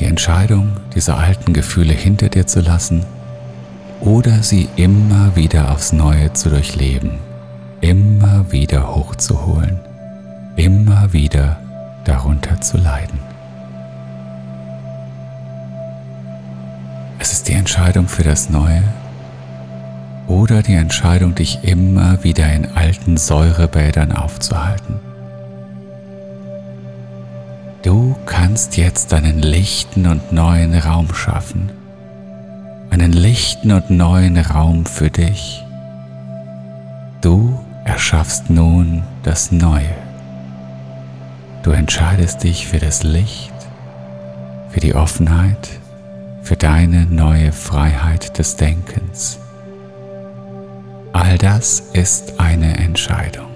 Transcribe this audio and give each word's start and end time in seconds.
Die 0.00 0.06
Entscheidung, 0.06 0.72
diese 0.94 1.14
alten 1.16 1.52
Gefühle 1.52 1.92
hinter 1.92 2.28
dir 2.28 2.46
zu 2.46 2.60
lassen 2.60 3.06
oder 4.00 4.42
sie 4.42 4.68
immer 4.76 5.36
wieder 5.36 5.70
aufs 5.70 5.92
Neue 5.92 6.32
zu 6.32 6.50
durchleben, 6.50 7.18
immer 7.80 8.50
wieder 8.50 8.94
hochzuholen, 8.94 9.78
immer 10.56 11.12
wieder 11.12 11.58
darunter 12.04 12.60
zu 12.60 12.76
leiden. 12.76 13.20
Es 17.20 17.32
ist 17.32 17.48
die 17.48 17.54
Entscheidung 17.54 18.08
für 18.08 18.24
das 18.24 18.50
Neue 18.50 18.82
oder 20.26 20.62
die 20.62 20.74
Entscheidung, 20.74 21.34
dich 21.34 21.62
immer 21.62 22.22
wieder 22.24 22.52
in 22.52 22.66
alten 22.74 23.16
Säurebädern 23.16 24.12
aufzuhalten. 24.12 25.13
Du 27.84 28.16
kannst 28.24 28.78
jetzt 28.78 29.12
einen 29.12 29.40
lichten 29.40 30.06
und 30.06 30.32
neuen 30.32 30.74
Raum 30.74 31.14
schaffen. 31.14 31.70
Einen 32.88 33.12
lichten 33.12 33.72
und 33.72 33.90
neuen 33.90 34.38
Raum 34.38 34.86
für 34.86 35.10
dich. 35.10 35.62
Du 37.20 37.60
erschaffst 37.84 38.48
nun 38.48 39.02
das 39.22 39.52
Neue. 39.52 39.94
Du 41.62 41.72
entscheidest 41.72 42.42
dich 42.42 42.66
für 42.66 42.78
das 42.78 43.02
Licht, 43.02 43.52
für 44.70 44.80
die 44.80 44.94
Offenheit, 44.94 45.68
für 46.40 46.56
deine 46.56 47.04
neue 47.04 47.52
Freiheit 47.52 48.38
des 48.38 48.56
Denkens. 48.56 49.38
All 51.12 51.36
das 51.36 51.80
ist 51.92 52.40
eine 52.40 52.78
Entscheidung. 52.78 53.50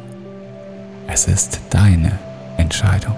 Es 1.07 1.27
ist 1.29 1.63
deine 1.71 2.13
Entscheidung. 2.59 3.17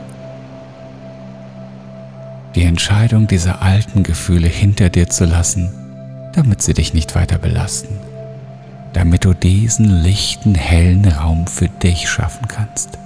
Die 2.55 2.65
Entscheidung, 2.65 3.27
diese 3.27 3.61
alten 3.61 4.03
Gefühle 4.03 4.49
hinter 4.49 4.89
dir 4.89 5.09
zu 5.09 5.25
lassen, 5.25 5.71
damit 6.33 6.63
sie 6.63 6.75
dich 6.75 6.95
nicht 6.95 7.15
weiter 7.15 7.39
belasten, 7.39 7.97
damit 8.93 9.25
du 9.25 9.35
diesen 9.35 10.03
lichten, 10.03 10.55
hellen 10.55 11.07
Raum 11.07 11.47
für 11.47 11.69
dich 11.69 12.09
schaffen 12.09 12.49
kannst. 12.49 12.99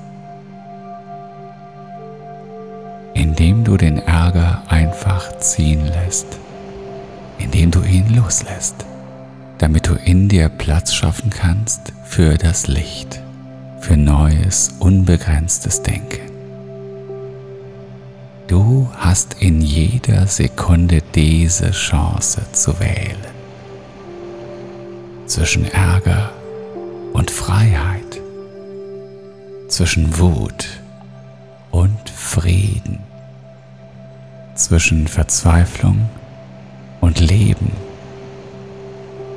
Indem 3.13 3.65
du 3.65 3.77
den 3.77 3.99
Ärger 3.99 4.63
einfach 4.69 5.39
ziehen 5.39 5.87
lässt, 5.87 6.27
indem 7.39 7.71
du 7.71 7.83
ihn 7.83 8.15
loslässt 8.15 8.85
damit 9.59 9.89
du 9.89 9.95
in 9.95 10.29
dir 10.29 10.49
Platz 10.49 10.93
schaffen 10.93 11.31
kannst 11.31 11.93
für 12.05 12.37
das 12.37 12.67
Licht, 12.67 13.21
für 13.81 13.97
neues, 13.97 14.75
unbegrenztes 14.79 15.83
Denken. 15.83 16.34
Du 18.47 18.89
hast 18.97 19.37
in 19.41 19.61
jeder 19.61 20.27
Sekunde 20.27 21.03
diese 21.15 21.71
Chance 21.71 22.43
zu 22.53 22.79
wählen. 22.79 23.17
Zwischen 25.27 25.65
Ärger 25.65 26.31
und 27.13 27.31
Freiheit, 27.31 28.21
zwischen 29.69 30.19
Wut 30.19 30.67
und 31.71 32.11
Frieden, 32.11 33.01
zwischen 34.55 35.09
Verzweiflung 35.09 36.09
und 37.01 37.21
Leben 37.21 37.73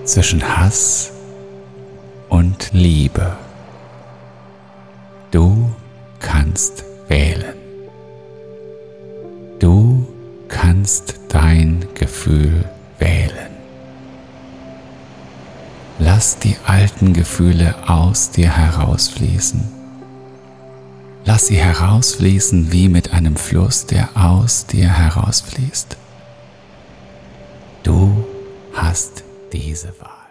zwischen 0.07 0.41
Hass 0.41 1.11
und 2.29 2.69
Liebe. 2.71 3.35
Du 5.31 5.69
kannst 6.19 6.85
wählen. 7.09 7.56
Kannst 10.67 11.15
dein 11.29 11.87
Gefühl 11.93 12.65
wählen. 12.99 13.51
Lass 15.97 16.39
die 16.39 16.57
alten 16.65 17.13
Gefühle 17.13 17.73
aus 17.87 18.31
dir 18.31 18.49
herausfließen. 18.49 19.61
Lass 21.23 21.47
sie 21.47 21.55
herausfließen 21.55 22.73
wie 22.73 22.89
mit 22.89 23.13
einem 23.13 23.37
Fluss, 23.37 23.85
der 23.85 24.09
aus 24.15 24.65
dir 24.65 24.89
herausfließt. 24.89 25.95
Du 27.83 28.25
hast 28.73 29.23
diese 29.53 29.97
Wahl. 30.01 30.26